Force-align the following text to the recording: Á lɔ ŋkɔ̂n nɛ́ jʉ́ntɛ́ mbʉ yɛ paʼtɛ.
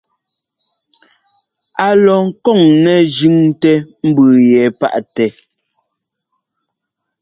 Á 1.85 1.87
lɔ 2.03 2.15
ŋkɔ̂n 2.27 2.61
nɛ́ 2.83 2.99
jʉ́ntɛ́ 3.15 3.77
mbʉ 4.07 4.25
yɛ 4.49 4.63
paʼtɛ. 4.79 5.25